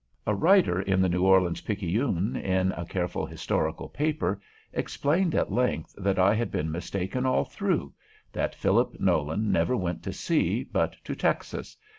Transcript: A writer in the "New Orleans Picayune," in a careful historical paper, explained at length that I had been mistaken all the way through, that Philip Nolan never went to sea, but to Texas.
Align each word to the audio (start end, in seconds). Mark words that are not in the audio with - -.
A 0.25 0.33
writer 0.33 0.81
in 0.81 0.99
the 0.99 1.09
"New 1.09 1.23
Orleans 1.25 1.61
Picayune," 1.61 2.35
in 2.35 2.71
a 2.71 2.87
careful 2.87 3.23
historical 3.27 3.87
paper, 3.87 4.41
explained 4.73 5.35
at 5.35 5.51
length 5.51 5.93
that 5.95 6.17
I 6.17 6.33
had 6.33 6.49
been 6.49 6.71
mistaken 6.71 7.23
all 7.23 7.43
the 7.43 7.49
way 7.49 7.53
through, 7.53 7.93
that 8.33 8.55
Philip 8.55 8.99
Nolan 8.99 9.51
never 9.51 9.77
went 9.77 10.01
to 10.01 10.11
sea, 10.11 10.63
but 10.63 10.95
to 11.03 11.13
Texas. 11.13 11.77